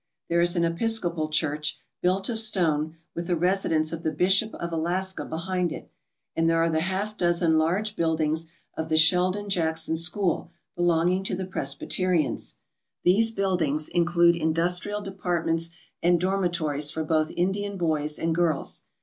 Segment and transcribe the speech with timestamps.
[0.29, 4.71] There is an Episcopal church, built of stone, with the residence of the Bishop of
[4.71, 5.91] Alaska behind it,
[6.35, 11.35] and there are the half dozen large buildings of the Sheldon Jackson School belonging to
[11.35, 12.55] the Presbyter ians.
[13.03, 15.69] These buildings include industrial departments
[16.01, 18.81] and dormitories for both Indian boys and girls.